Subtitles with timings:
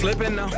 [0.00, 0.48] slipping now.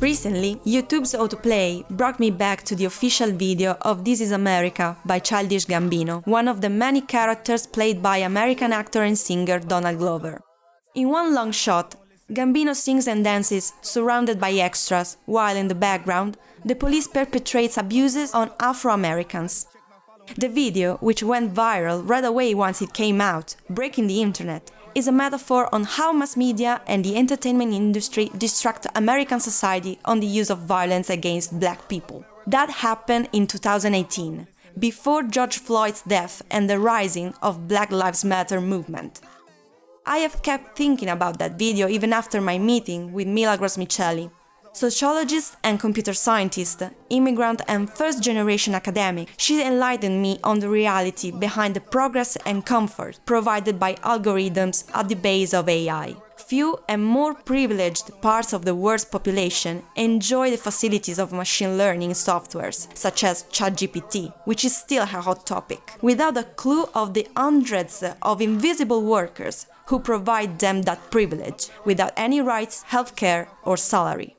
[0.00, 5.20] Recently, YouTube's autoplay brought me back to the official video of This is America by
[5.20, 10.40] Childish Gambino, one of the many characters played by American actor and singer Donald Glover.
[10.96, 11.94] In one long shot,
[12.28, 18.34] Gambino sings and dances surrounded by extras, while in the background, the police perpetrates abuses
[18.34, 19.66] on Afro Americans.
[20.36, 25.06] The video, which went viral right away once it came out, breaking the internet, is
[25.06, 30.26] a metaphor on how mass media and the entertainment industry distract American society on the
[30.26, 32.24] use of violence against black people.
[32.48, 38.60] That happened in 2018, before George Floyd's death and the rising of Black Lives Matter
[38.60, 39.20] movement.
[40.04, 44.32] I have kept thinking about that video even after my meeting with Milagros Miceli,
[44.78, 51.32] Sociologist and computer scientist, immigrant and first generation academic, she enlightened me on the reality
[51.32, 56.14] behind the progress and comfort provided by algorithms at the base of AI.
[56.36, 62.12] Few and more privileged parts of the world's population enjoy the facilities of machine learning
[62.12, 67.26] softwares, such as ChatGPT, which is still a hot topic, without a clue of the
[67.36, 74.37] hundreds of invisible workers who provide them that privilege, without any rights, healthcare, or salary.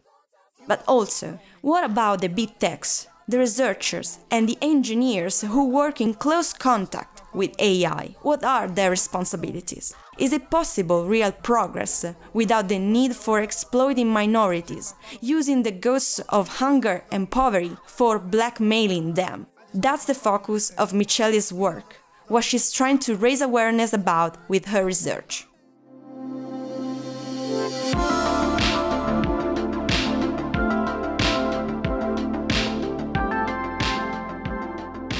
[0.70, 6.14] But also, what about the big techs, the researchers, and the engineers who work in
[6.14, 8.16] close contact with AI?
[8.22, 9.95] What are their responsibilities?
[10.20, 16.59] Is it possible real progress without the need for exploiting minorities, using the ghosts of
[16.59, 19.48] hunger and poverty for blackmailing them?
[19.73, 21.95] That's the focus of Miceli's work,
[22.28, 25.48] what she's trying to raise awareness about with her research.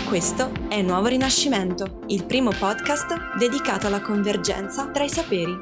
[0.10, 5.56] Questo è Nuovo Rinascimento, il primo podcast dedicato alla convergenza tra i saperi.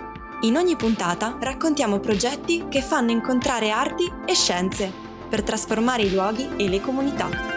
[0.44, 4.90] In ogni puntata raccontiamo progetti che fanno incontrare arti e scienze
[5.28, 7.57] per trasformare i luoghi e le comunità.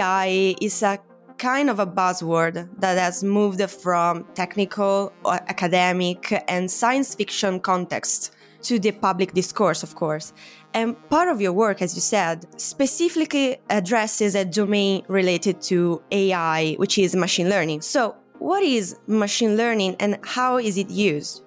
[0.00, 0.98] AI is a
[1.38, 8.34] kind of a buzzword that has moved from technical, uh, academic, and science fiction context
[8.62, 10.32] to the public discourse, of course.
[10.74, 16.74] And part of your work, as you said, specifically addresses a domain related to AI,
[16.74, 17.82] which is machine learning.
[17.82, 21.42] So, what is machine learning and how is it used?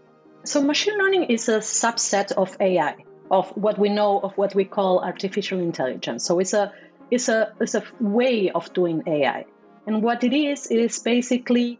[0.45, 2.95] So, machine learning is a subset of AI,
[3.29, 6.25] of what we know of what we call artificial intelligence.
[6.25, 6.71] So, it's a
[7.11, 9.45] it's a it's a way of doing AI.
[9.85, 11.79] And what it is, is basically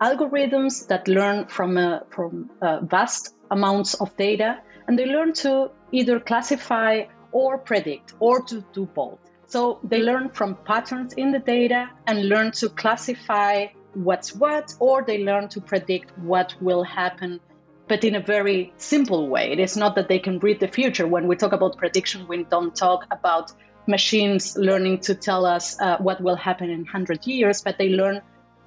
[0.00, 5.70] algorithms that learn from a, from a vast amounts of data, and they learn to
[5.92, 9.18] either classify or predict or to do both.
[9.46, 15.02] So they learn from patterns in the data and learn to classify what's what, or
[15.02, 17.40] they learn to predict what will happen,
[17.88, 19.52] but in a very simple way.
[19.52, 21.06] It is not that they can read the future.
[21.06, 23.52] When we talk about prediction, we don't talk about
[23.86, 28.22] machines learning to tell us uh, what will happen in 100 years, but they learn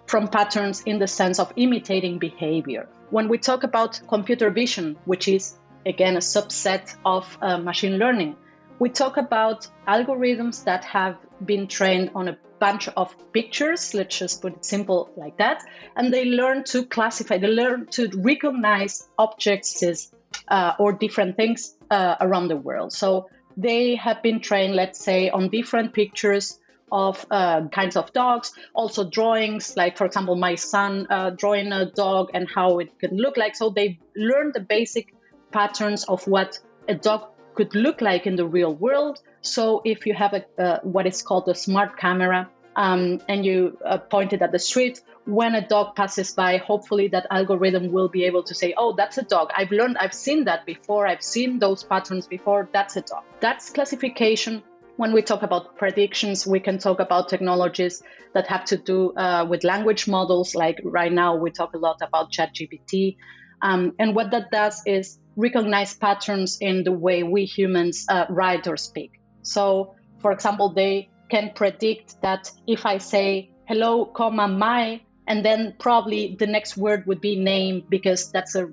[0.07, 2.87] from patterns in the sense of imitating behavior.
[3.09, 8.35] When we talk about computer vision, which is again a subset of uh, machine learning,
[8.79, 14.41] we talk about algorithms that have been trained on a bunch of pictures, let's just
[14.41, 15.63] put it simple like that,
[15.95, 20.11] and they learn to classify, they learn to recognize objects
[20.47, 22.91] uh, or different things uh, around the world.
[22.93, 26.59] So they have been trained, let's say, on different pictures
[26.91, 31.85] of uh, kinds of dogs, also drawings, like, for example, my son uh, drawing a
[31.85, 33.55] dog and how it can look like.
[33.55, 35.13] So they learn the basic
[35.51, 39.19] patterns of what a dog could look like in the real world.
[39.41, 43.77] So if you have a, uh, what is called a smart camera um, and you
[43.85, 48.09] uh, point it at the street, when a dog passes by, hopefully that algorithm will
[48.09, 49.49] be able to say, oh, that's a dog.
[49.55, 51.05] I've learned, I've seen that before.
[51.05, 52.69] I've seen those patterns before.
[52.73, 53.23] That's a dog.
[53.39, 54.63] That's classification.
[54.95, 58.01] When we talk about predictions, we can talk about technologies
[58.33, 60.55] that have to do uh, with language models.
[60.55, 63.17] Like right now, we talk a lot about ChatGPT.
[63.61, 68.67] Um, and what that does is recognize patterns in the way we humans uh, write
[68.67, 69.21] or speak.
[69.41, 75.75] So, for example, they can predict that if I say hello, comma, my, and then
[75.79, 78.69] probably the next word would be name because that's a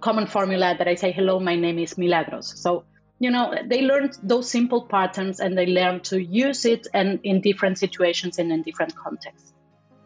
[0.00, 2.60] common formula that I say, hello, my name is Milagros.
[2.60, 2.84] So
[3.18, 7.40] you know they learn those simple patterns and they learn to use it and in
[7.40, 9.52] different situations and in different contexts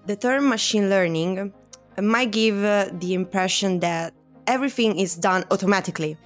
[0.06, 1.52] the term machine learning
[1.98, 4.14] might give uh, the impression that
[4.46, 6.16] everything is done automatically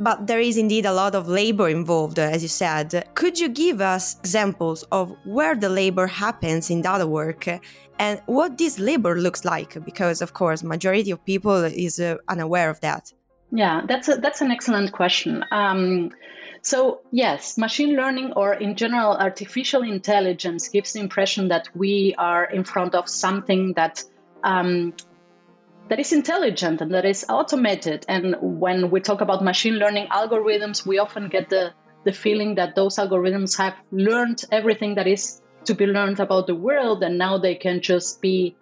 [0.00, 3.08] but there is indeed a lot of labor involved, as you said.
[3.14, 7.46] Could you give us examples of where the labor happens in data work
[7.98, 9.82] and what this labor looks like?
[9.84, 13.12] Because, of course, majority of people is uh, unaware of that.
[13.50, 15.44] Yeah, that's a, that's an excellent question.
[15.50, 16.10] Um,
[16.62, 22.44] so yes, machine learning or in general artificial intelligence gives the impression that we are
[22.44, 24.04] in front of something that
[24.42, 24.92] um,
[25.88, 28.04] that is intelligent and that is automated.
[28.08, 31.72] And when we talk about machine learning algorithms, we often get the
[32.04, 36.54] the feeling that those algorithms have learned everything that is to be learned about the
[36.54, 38.56] world, and now they can just be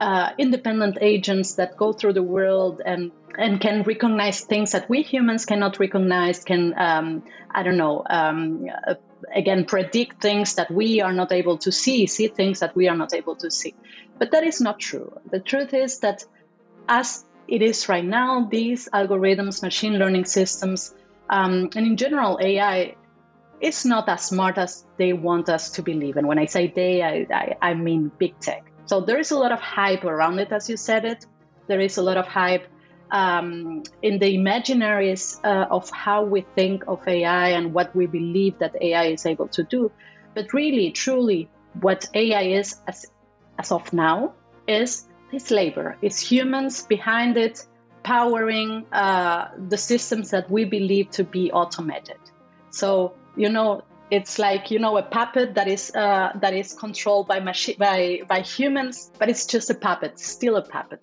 [0.00, 5.02] uh, independent agents that go through the world and and can recognize things that we
[5.02, 8.94] humans cannot recognize can um, i don't know um, uh,
[9.34, 12.96] again predict things that we are not able to see see things that we are
[12.96, 13.74] not able to see
[14.18, 16.24] but that is not true the truth is that
[16.90, 20.92] as it is right now these algorithms machine learning systems
[21.30, 22.94] um, and in general ai
[23.60, 26.16] is not as smart as they want us to believe.
[26.16, 28.64] And when i say they I, I, I mean big tech.
[28.86, 31.24] So there is a lot of hype around it as you said it.
[31.68, 32.66] There is a lot of hype
[33.12, 38.58] um, in the imaginaries uh, of how we think of AI and what we believe
[38.58, 39.92] that AI is able to do.
[40.34, 41.48] But really, truly,
[41.80, 43.06] what AI is as,
[43.58, 44.34] as of now
[44.66, 45.96] is is labor.
[46.02, 47.64] It's humans behind it
[48.02, 52.18] powering uh, the systems that we believe to be automated.
[52.70, 57.28] So you know, it's like you know a puppet that is uh, that is controlled
[57.28, 61.00] by machine by by humans, but it's just a puppet, still a puppet.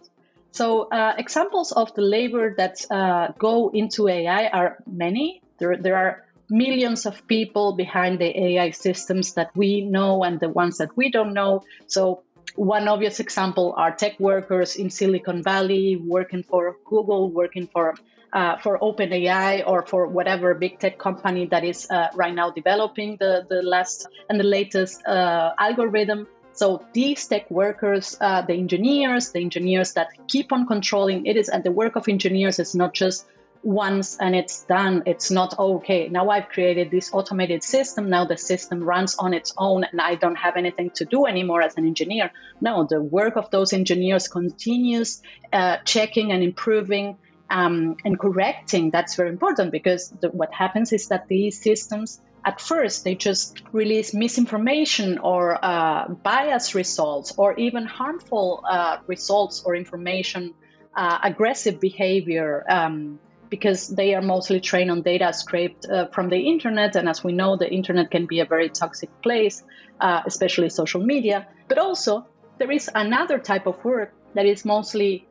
[0.51, 5.43] So uh, examples of the labor that uh, go into AI are many.
[5.59, 10.49] There, there are millions of people behind the AI systems that we know and the
[10.49, 11.63] ones that we don't know.
[11.87, 12.23] So
[12.57, 17.95] one obvious example are tech workers in Silicon Valley working for Google, working for
[18.33, 23.15] uh, for OpenAI or for whatever big tech company that is uh, right now developing
[23.17, 26.27] the, the last and the latest uh, algorithm.
[26.51, 31.47] So these tech workers, uh, the engineers, the engineers that keep on controlling it is,
[31.47, 33.25] and the work of engineers is not just
[33.67, 35.03] once and it's done.
[35.05, 36.07] It's not okay.
[36.07, 38.09] Now I've created this automated system.
[38.09, 41.61] Now the system runs on its own, and I don't have anything to do anymore
[41.61, 42.31] as an engineer.
[42.61, 45.21] No, the work of those engineers continues,
[45.51, 47.17] uh, checking and improving.
[47.49, 52.59] Um, and correcting that's very important because the, what happens is that these systems at
[52.59, 59.77] first they just release misinformation or uh, bias results or even harmful uh, results or
[59.77, 60.53] information,
[60.93, 62.65] uh, aggressive behavior.
[62.69, 63.19] Um,
[63.49, 66.95] because they are mostly trained on data scraped uh, from the internet.
[66.95, 69.63] And as we know, the internet can be a very toxic place,
[69.99, 71.47] uh, especially social media.
[71.67, 72.27] But also,
[72.57, 75.25] there is another type of work that is mostly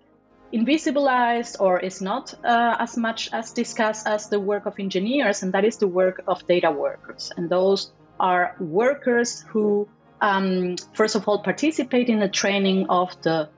[0.52, 5.52] invisibilized or is not uh, as much as discussed as the work of engineers, and
[5.52, 7.32] that is the work of data workers.
[7.36, 9.88] And those are workers who,
[10.20, 13.48] um, first of all, participate in the training of the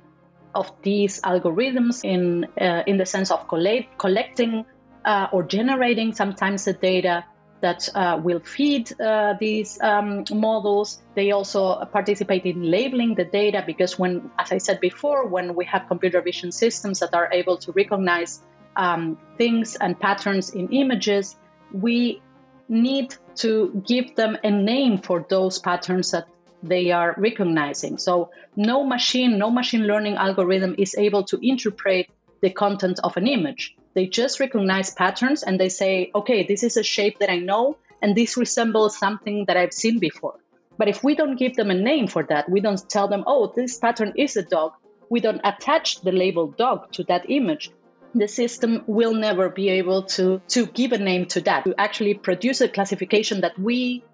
[0.55, 4.65] of these algorithms in uh, in the sense of collect, collecting
[5.05, 7.25] uh, or generating sometimes the data
[7.61, 11.03] that uh, will feed uh, these um, models.
[11.15, 15.65] They also participate in labeling the data because when, as I said before, when we
[15.65, 18.43] have computer vision systems that are able to recognize
[18.77, 21.37] um, things and patterns in images,
[21.73, 22.23] we
[22.69, 26.29] need to give them a name for those patterns that
[26.63, 27.99] they are recognizing.
[27.99, 32.09] So no machine, no machine learning algorithm is able to interpret
[32.41, 33.77] the content of an image.
[33.95, 37.77] They just recognize patterns and they say, okay, this is a shape that I know,
[38.01, 40.39] and this resembles something that I've seen before.
[40.77, 43.53] But if we don't give them a name for that, we don't tell them, oh,
[43.55, 44.73] this pattern is a dog,
[45.11, 47.73] we don't attach the label dog to that image,
[48.15, 52.15] the system will never be able to, to give a name to that, to actually
[52.15, 54.05] produce a classification that we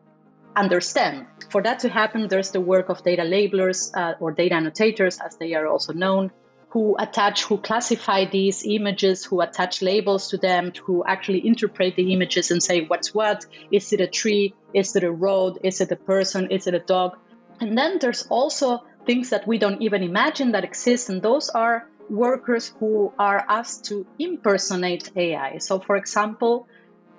[0.57, 1.27] understand.
[1.51, 5.37] For that to happen, there's the work of data labelers uh, or data annotators, as
[5.37, 6.31] they are also known,
[6.71, 12.13] who attach, who classify these images, who attach labels to them, who actually interpret the
[12.13, 13.47] images and say what's what.
[13.71, 14.55] Is it a tree?
[14.73, 15.59] Is it a road?
[15.63, 16.51] Is it a person?
[16.51, 17.17] Is it a dog?
[17.61, 21.87] And then there's also things that we don't even imagine that exist, and those are
[22.11, 25.59] workers who are asked to impersonate AI.
[25.59, 26.67] So, for example,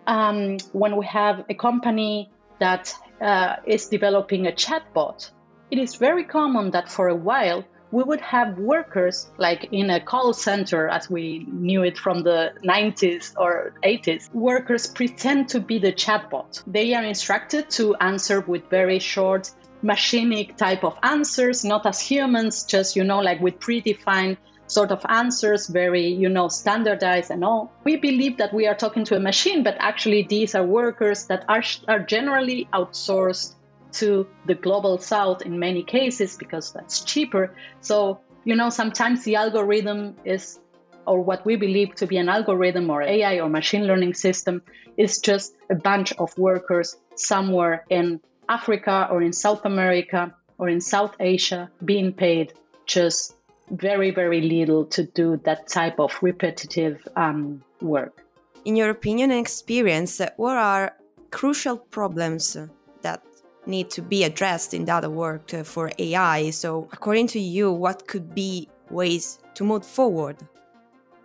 [0.05, 5.31] um, when we have a company that uh, is developing a chatbot,
[5.71, 9.99] it is very common that for a while we would have workers like in a
[9.99, 15.79] call center as we knew it from the 90s or 80s workers pretend to be
[15.79, 16.61] the chatbot.
[16.67, 19.51] They are instructed to answer with very short
[19.83, 25.05] machinic type of answers not as humans just you know like with predefined sort of
[25.07, 29.19] answers very you know standardized and all we believe that we are talking to a
[29.19, 33.53] machine but actually these are workers that are, are generally outsourced
[33.95, 37.55] to the global south in many cases because that's cheaper.
[37.81, 40.59] So, you know, sometimes the algorithm is,
[41.07, 44.61] or what we believe to be an algorithm or AI or machine learning system,
[44.97, 50.81] is just a bunch of workers somewhere in Africa or in South America or in
[50.81, 52.53] South Asia being paid
[52.85, 53.34] just
[53.69, 58.23] very, very little to do that type of repetitive um, work.
[58.63, 60.95] In your opinion and experience, what are
[61.31, 62.57] crucial problems
[63.01, 63.21] that
[63.67, 66.49] need to be addressed in data work for AI.
[66.51, 70.37] So, according to you, what could be ways to move forward?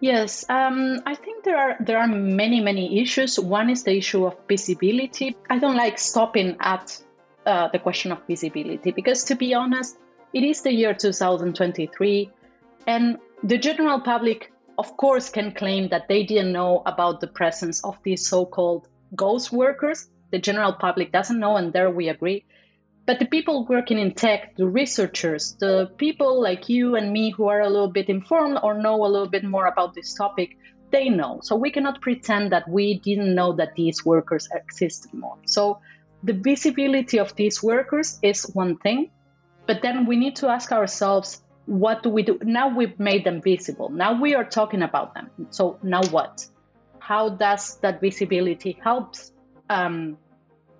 [0.00, 3.38] Yes, um, I think there are there are many many issues.
[3.38, 5.36] One is the issue of visibility.
[5.48, 6.98] I don't like stopping at
[7.44, 9.98] uh, the question of visibility because, to be honest,
[10.32, 12.30] it is the year 2023,
[12.86, 17.84] and the general public, of course, can claim that they didn't know about the presence
[17.84, 22.44] of these so-called ghost workers the general public doesn't know, and there we agree.
[23.06, 27.48] But the people working in tech, the researchers, the people like you and me who
[27.48, 30.56] are a little bit informed or know a little bit more about this topic,
[30.92, 31.40] they know.
[31.42, 35.38] So we cannot pretend that we didn't know that these workers existed more.
[35.46, 35.80] So
[36.22, 39.10] the visibility of these workers is one thing,
[39.66, 42.38] but then we need to ask ourselves what do we do?
[42.42, 43.90] Now we've made them visible.
[43.90, 45.30] Now we are talking about them.
[45.50, 46.46] So now what?
[46.98, 49.32] How does that visibility helps
[49.68, 50.18] um,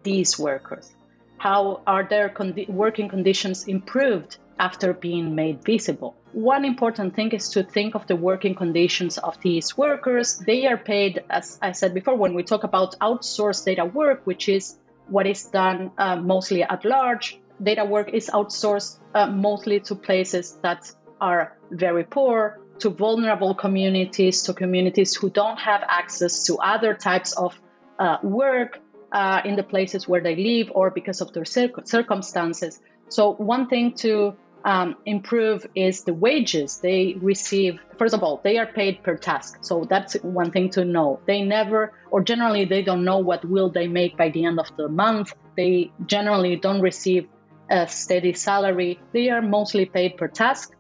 [0.03, 0.91] these workers?
[1.39, 6.17] How are their condi- working conditions improved after being made visible?
[6.33, 10.39] One important thing is to think of the working conditions of these workers.
[10.39, 14.49] They are paid, as I said before, when we talk about outsourced data work, which
[14.49, 14.77] is
[15.09, 17.40] what is done uh, mostly at large.
[17.63, 20.91] Data work is outsourced uh, mostly to places that
[21.21, 27.33] are very poor, to vulnerable communities, to communities who don't have access to other types
[27.33, 27.59] of
[27.99, 28.81] uh, work
[29.13, 32.81] uh, in the places where they live or because of their circumstances.
[33.09, 37.81] So, one thing to um, improve is the wages they receive.
[37.99, 39.59] First of all, they are paid per task.
[39.63, 41.21] So, that's one thing to know.
[41.27, 44.71] They never, or generally, they don't know what will they make by the end of
[44.77, 45.35] the month.
[45.57, 47.29] They generally don't receive
[47.71, 48.99] a steady salary.
[49.13, 50.75] They are mostly paid per task.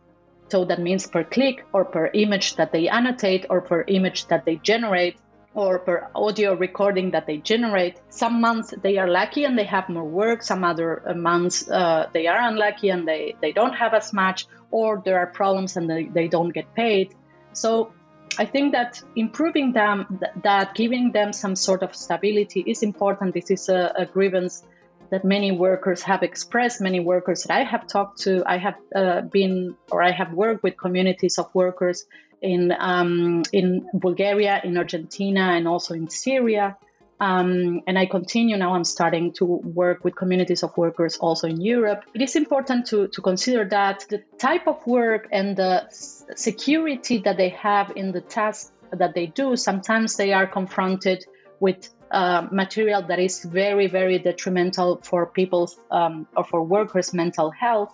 [0.49, 4.44] So that means per click or per image that they annotate or per image that
[4.44, 5.16] they generate
[5.54, 7.99] or per audio recording that they generate.
[8.09, 10.42] Some months they are lucky and they have more work.
[10.42, 14.47] Some other uh, months uh, they are unlucky and they, they don't have as much,
[14.70, 17.14] or there are problems and they, they don't get paid.
[17.52, 17.92] So
[18.38, 23.35] I think that improving them, that giving them some sort of stability is important.
[23.35, 24.62] This is a, a grievance
[25.11, 26.81] that many workers have expressed.
[26.81, 30.62] Many workers that I have talked to, I have uh, been or I have worked
[30.62, 32.07] with communities of workers
[32.40, 36.76] in um, in Bulgaria, in Argentina, and also in Syria.
[37.21, 38.75] Um, and I continue now.
[38.75, 42.05] I'm starting to work with communities of workers also in Europe.
[42.14, 47.37] It is important to, to consider that the type of work and the security that
[47.37, 51.26] they have in the tasks that they do, sometimes they are confronted
[51.61, 57.50] with uh, material that is very, very detrimental for people's um, or for workers' mental
[57.50, 57.93] health.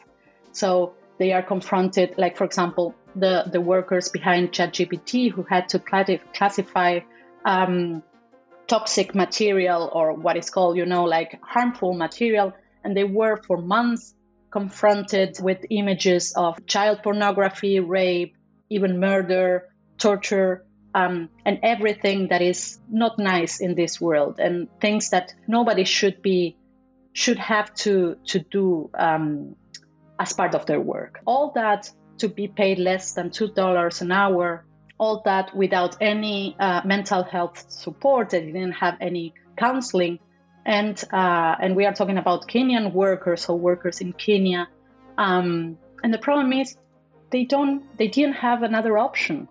[0.52, 5.78] So they are confronted, like, for example, the, the workers behind ChatGPT who had to
[5.78, 7.00] classify
[7.44, 8.02] um,
[8.66, 12.52] toxic material or what is called, you know, like harmful material.
[12.84, 14.14] And they were for months
[14.50, 18.36] confronted with images of child pornography, rape,
[18.68, 19.68] even murder,
[19.98, 20.65] torture,
[20.96, 26.22] um, and everything that is not nice in this world and things that nobody should
[26.22, 26.56] be
[27.12, 29.56] should have to to do um,
[30.18, 31.20] as part of their work.
[31.26, 34.64] All that to be paid less than $2 an hour,
[34.98, 38.30] all that without any uh, mental health support.
[38.30, 40.18] They didn't have any counseling.
[40.64, 44.66] And, uh, and we are talking about Kenyan workers or workers in Kenya.
[45.18, 46.74] Um, and the problem is
[47.30, 49.48] they don't, they didn't have another option.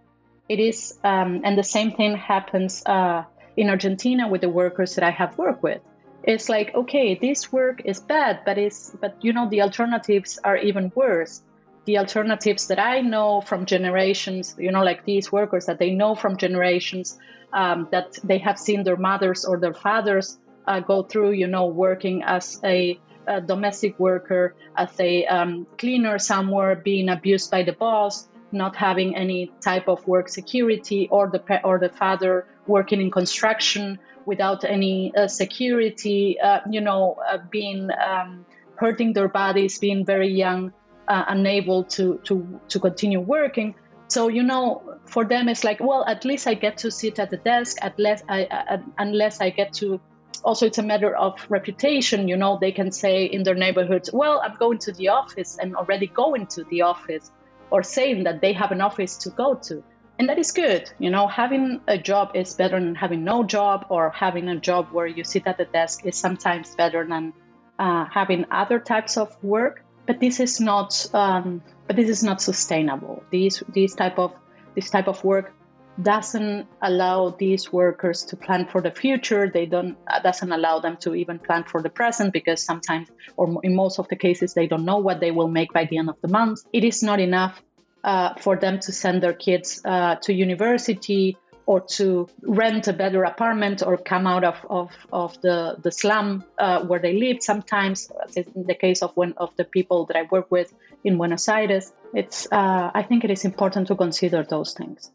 [0.47, 3.23] It is, um, and the same thing happens uh,
[3.57, 5.81] in Argentina with the workers that I have worked with.
[6.23, 10.57] It's like, okay, this work is bad, but it's, but you know, the alternatives are
[10.57, 11.41] even worse
[11.85, 16.15] the alternatives that I know from generations, you know, like these workers that they know
[16.15, 17.17] from generations,
[17.53, 20.37] um, that they have seen their mothers or their fathers
[20.67, 26.19] uh, go through, you know, working as a a domestic worker, as a um, cleaner
[26.19, 31.61] somewhere, being abused by the boss, not having any type of work security, or the
[31.63, 37.89] or the father working in construction without any uh, security, uh, you know, uh, being
[37.91, 38.45] um,
[38.75, 40.73] hurting their bodies, being very young,
[41.07, 43.75] uh, unable to to to continue working.
[44.07, 47.29] So you know, for them, it's like, well, at least I get to sit at
[47.31, 47.77] the desk.
[47.81, 49.99] At least I, uh, unless I get to.
[50.43, 52.27] Also, it's a matter of reputation.
[52.27, 55.75] You know, they can say in their neighborhoods, "Well, I'm going to the office," and
[55.75, 57.31] already going to the office,
[57.71, 59.83] or saying that they have an office to go to.
[60.17, 63.85] And that is good you know having a job is better than having no job
[63.89, 67.33] or having a job where you sit at the desk is sometimes better than
[67.77, 69.83] uh, having other types of work.
[70.07, 73.23] But this is not um, but this is not sustainable.
[73.31, 74.33] These these type of
[74.75, 75.53] this type of work
[76.01, 79.49] doesn't allow these workers to plan for the future.
[79.49, 83.59] They don't uh, doesn't allow them to even plan for the present because sometimes or
[83.63, 86.09] in most of the cases they don't know what they will make by the end
[86.09, 86.61] of the month.
[86.73, 87.61] It is not enough
[88.03, 93.23] uh, for them to send their kids uh, to university or to rent a better
[93.23, 97.37] apartment or come out of, of, of the, the slum uh, where they live.
[97.41, 100.71] Sometimes in the case of one of the people that i work with
[101.03, 105.11] in buenos aires it's uh, i think it is important to consider those things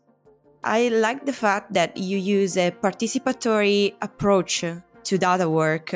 [0.65, 4.65] i like the fact that you use a participatory approach
[5.03, 5.95] to data work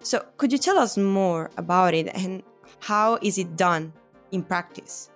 [0.00, 2.42] so could you tell us more about it and
[2.80, 3.92] how is it done
[4.30, 5.10] in practice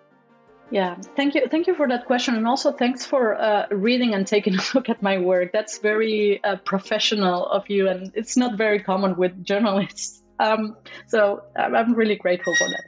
[0.73, 1.49] yeah, thank you.
[1.49, 2.35] Thank you for that question.
[2.35, 5.53] And also thanks for uh, reading and taking a look at my work.
[5.53, 7.89] That's very uh, professional of you.
[7.89, 10.19] And it's not very common with journalists.
[10.41, 12.85] Um, so I'm really grateful for that.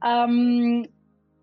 [0.00, 0.86] Um,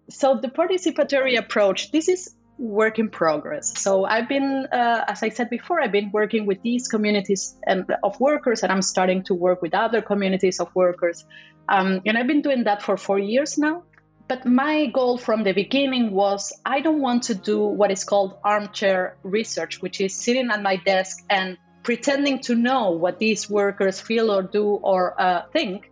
[0.10, 3.74] so the participatory approach, this is work in progress.
[3.82, 7.92] So I've been, uh, as I said before, I've been working with these communities and
[8.04, 11.26] of workers, and I'm starting to work with other communities of workers.
[11.68, 13.84] Um, and I've been doing that for four years now.
[14.28, 18.38] But my goal from the beginning was I don't want to do what is called
[18.44, 24.00] armchair research, which is sitting at my desk and pretending to know what these workers
[24.00, 25.92] feel or do or uh, think,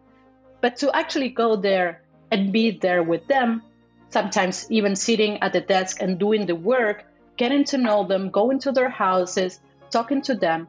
[0.61, 3.63] but to actually go there and be there with them,
[4.09, 7.05] sometimes even sitting at the desk and doing the work,
[7.37, 9.59] getting to know them, going to their houses,
[9.91, 10.67] talking to them.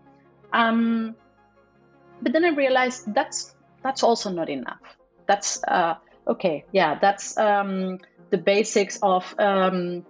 [0.52, 1.16] Um,
[2.22, 4.80] but then I realized that's that's also not enough.
[5.26, 5.94] That's uh,
[6.30, 7.98] Okay, yeah, that's um,
[8.30, 10.04] the basics of um,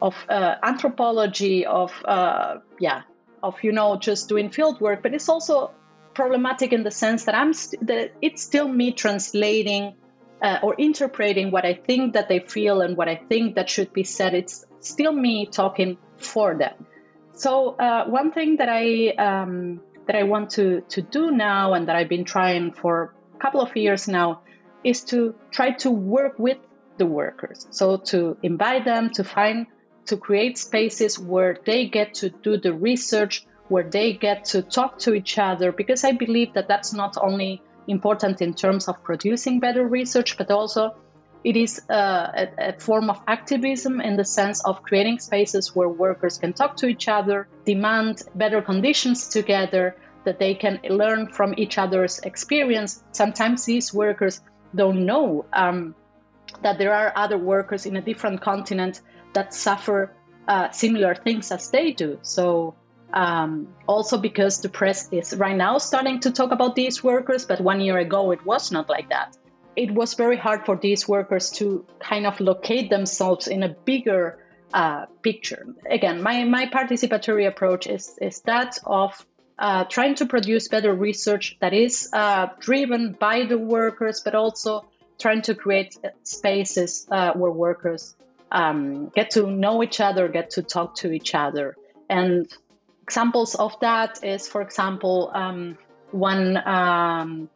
[0.00, 3.02] of uh, anthropology, of uh, yeah,
[3.42, 5.02] of you know just doing field work.
[5.02, 5.72] But it's also
[6.14, 9.96] problematic in the sense that I'm st- that it's still me translating
[10.42, 13.92] uh, or interpreting what I think that they feel and what I think that should
[13.92, 14.34] be said.
[14.34, 16.86] It's still me talking for them.
[17.32, 21.88] So uh, one thing that I um, that I want to to do now and
[21.88, 24.42] that I've been trying for a couple of years now
[24.82, 26.58] is to try to work with
[26.98, 27.66] the workers.
[27.70, 29.66] So to invite them to find,
[30.06, 34.98] to create spaces where they get to do the research, where they get to talk
[35.00, 39.60] to each other, because I believe that that's not only important in terms of producing
[39.60, 40.94] better research, but also
[41.44, 41.94] it is uh,
[42.34, 46.76] a, a, form of activism in the sense of creating spaces where workers can talk
[46.76, 53.02] to each other, demand better conditions together, that they can learn from each other's experience.
[53.12, 54.40] Sometimes these workers
[54.74, 55.94] don't know um,
[56.62, 59.00] that there are other workers in a different continent
[59.32, 60.12] that suffer
[60.48, 62.18] uh, similar things as they do.
[62.22, 62.74] So,
[63.12, 67.60] um, also because the press is right now starting to talk about these workers, but
[67.60, 69.36] one year ago it was not like that.
[69.76, 74.38] It was very hard for these workers to kind of locate themselves in a bigger
[74.74, 75.66] uh, picture.
[75.88, 79.24] Again, my, my participatory approach is, is that of
[79.58, 84.84] uh, trying to produce better research that is uh, driven by the workers, but also
[85.18, 88.14] trying to create spaces uh, where workers
[88.52, 91.76] um, get to know each other, get to talk to each other.
[92.08, 92.46] And
[93.08, 95.78] examples of that is, for example, um,
[96.10, 97.48] one um,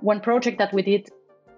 [0.00, 1.10] one project that we did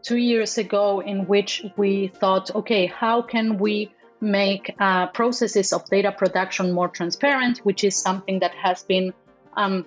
[0.03, 5.85] two years ago, in which we thought, okay, how can we make uh, processes of
[5.91, 9.13] data production more transparent, which is something that has been
[9.57, 9.85] um,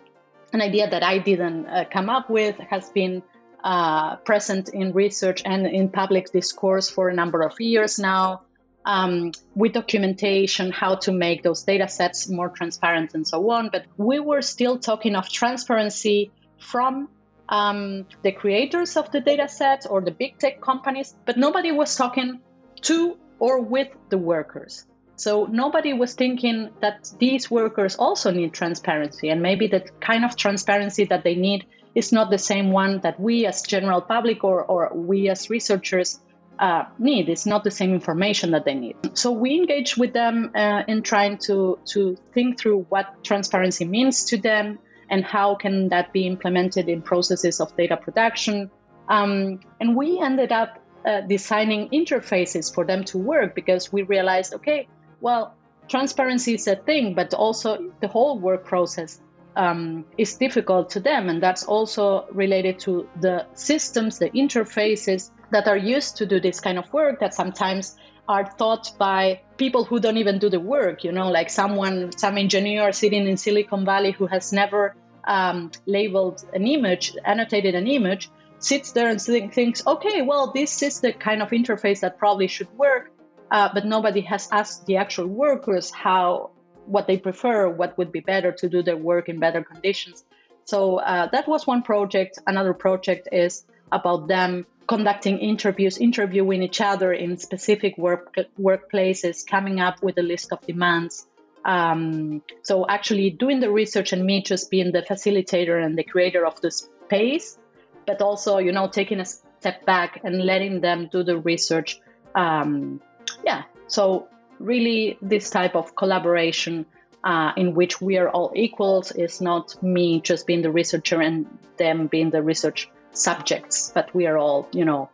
[0.54, 3.24] an idea that I didn't uh, come up with, has been
[3.64, 8.42] uh, present in research and in public discourse for a number of years now,
[8.86, 13.70] um, with documentation, how to make those data sets more transparent and so on.
[13.70, 17.10] But we were still talking of transparency from
[17.50, 21.96] um, the creators of the data set or the big tech companies, but nobody was
[21.96, 22.42] talking
[22.82, 24.86] to or with the workers.
[25.18, 30.36] So nobody was thinking that these workers also need transparency, and maybe the kind of
[30.36, 34.64] transparency that they need is not the same one that we as general public or,
[34.64, 36.20] or we as researchers
[36.60, 37.30] uh, need.
[37.30, 38.96] It's not the same information that they need.
[39.14, 44.26] So we engage with them uh, in trying to, to think through what transparency means
[44.26, 48.72] to them and how can that be implemented in processes of data production.
[49.08, 54.56] Um, and we ended up uh, designing interfaces for them to work because we realized,
[54.56, 54.88] okay,
[55.22, 55.56] well,
[55.88, 59.22] transparency is a thing, but also the whole work process
[59.56, 61.30] um, is difficult to them.
[61.30, 66.60] And that's also related to the systems, the interfaces that are used to do this
[66.60, 67.96] kind of work that sometimes
[68.28, 72.38] are taught by people who don't even do the work, you know, like someone, some
[72.38, 78.30] engineer sitting in Silicon Valley who has never um, labeled an image, annotated an image,
[78.60, 82.72] sits there and thinks, okay, well, this is the kind of interface that probably should
[82.78, 83.12] work.
[83.52, 86.50] Uh, but nobody has asked the actual workers how
[86.88, 90.24] what they prefer, what would be better to do their work in better conditions.
[90.66, 92.40] So uh, that was one project.
[92.48, 99.80] Another project is about them conducting interviews, interviewing each other in specific work workplaces, coming
[99.80, 101.26] up with a list of demands.
[101.64, 106.46] Um, so actually doing the research and me just being the facilitator and the creator
[106.46, 107.58] of the space,
[108.06, 112.00] but also you know taking a step back and letting them do the research.
[112.36, 113.02] Um,
[113.44, 114.28] yeah, so
[114.60, 116.86] really this type of collaboration
[117.24, 121.48] uh, in which we are all equals is not me just being the researcher and
[121.78, 125.10] them being the research subjects, but we are all, you know,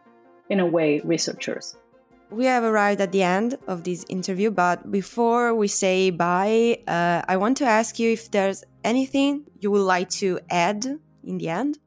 [0.50, 1.76] in a way, researchers.
[2.30, 7.22] We have arrived at the end of this interview, but before we say bye, uh,
[7.28, 10.86] I want to ask you if there's anything you would like to add
[11.24, 11.78] in the end.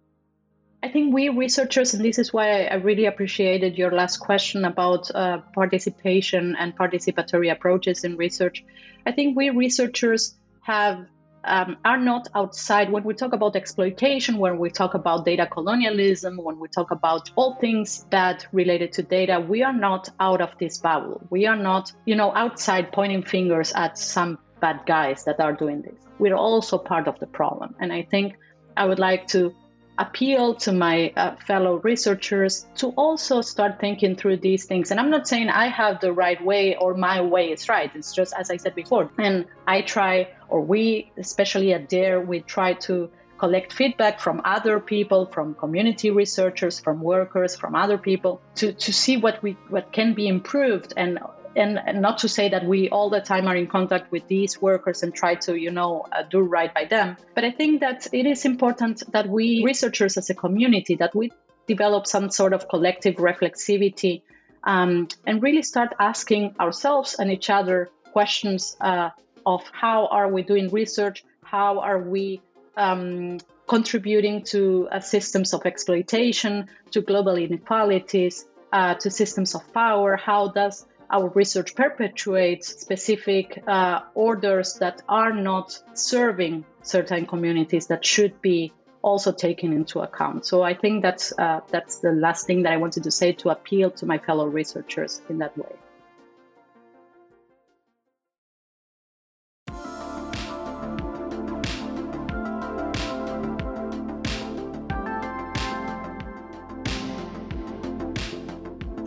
[0.83, 5.11] I think we researchers, and this is why I really appreciated your last question about
[5.15, 8.63] uh, participation and participatory approaches in research.
[9.07, 11.07] I think we researchers have
[11.45, 16.37] um, are not outside when we talk about exploitation, when we talk about data colonialism,
[16.37, 20.51] when we talk about all things that related to data, we are not out of
[20.59, 21.27] this bubble.
[21.31, 25.83] We are not, you know, outside pointing fingers at some bad guys that are doing
[25.83, 25.95] this.
[26.19, 27.75] We're also part of the problem.
[27.81, 28.37] And I think
[28.77, 29.55] I would like to
[29.97, 34.91] appeal to my uh, fellow researchers to also start thinking through these things.
[34.91, 37.91] And I'm not saying I have the right way or my way is right.
[37.95, 39.11] It's just as I said before.
[39.19, 44.81] And I try, or we, especially at DAIR, we try to collect feedback from other
[44.81, 49.93] people, from community researchers, from workers, from other people, to, to see what we what
[49.93, 51.19] can be improved and
[51.57, 55.03] and, not to say that we all the time are in contact with these workers
[55.03, 57.17] and try to you know uh, do right by them.
[57.35, 61.33] But i think that it is important that we researchers as a community that we
[61.67, 64.23] develop some sort of collective reflexivity
[64.65, 69.11] um, and really start asking ourselves and each other questions uh,
[69.47, 71.25] of how are we doing research?
[71.43, 72.41] How are we
[72.77, 80.17] um, contributing to uh, systems of exploitation to global inequalities uh, to systems of power?
[80.17, 88.05] How does our research perpetuates specific uh, orders that are not serving certain communities that
[88.05, 90.47] should be also taken into account.
[90.47, 93.51] So I think that's uh, that's the last thing that I wanted to say to
[93.51, 95.77] appeal to my fellow researchers in that way.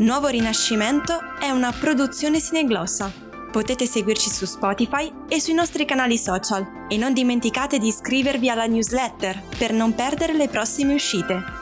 [0.07, 3.11] Nuovo Rinascimento è una produzione sineglossa.
[3.51, 8.67] Potete seguirci su Spotify e sui nostri canali social e non dimenticate di iscrivervi alla
[8.67, 11.56] newsletter per non perdere le prossime uscite.